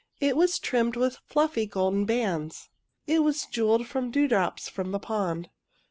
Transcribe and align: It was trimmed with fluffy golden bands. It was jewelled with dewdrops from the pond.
It 0.19 0.35
was 0.35 0.57
trimmed 0.57 0.95
with 0.95 1.19
fluffy 1.27 1.67
golden 1.67 2.05
bands. 2.05 2.69
It 3.05 3.21
was 3.21 3.45
jewelled 3.45 3.93
with 3.93 4.11
dewdrops 4.11 4.67
from 4.67 4.93
the 4.93 4.99
pond. 4.99 5.51